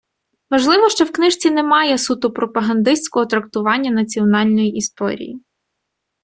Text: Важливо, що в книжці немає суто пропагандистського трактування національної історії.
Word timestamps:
Важливо, 0.49 0.89
що 0.89 1.05
в 1.05 1.11
книжці 1.11 1.51
немає 1.51 1.97
суто 1.97 2.31
пропагандистського 2.31 3.25
трактування 3.25 3.91
національної 3.91 4.71
історії. 4.75 5.39